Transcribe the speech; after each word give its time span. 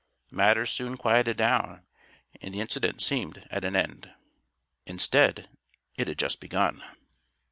Matters 0.31 0.71
soon 0.71 0.97
quieted 0.97 1.37
down; 1.37 1.85
and 2.41 2.55
the 2.55 2.59
incident 2.59 3.03
seemed 3.03 3.47
at 3.51 3.63
an 3.63 3.75
end. 3.75 4.11
Instead, 4.87 5.47
it 5.95 6.07
had 6.07 6.17
just 6.17 6.39
begun. 6.39 6.83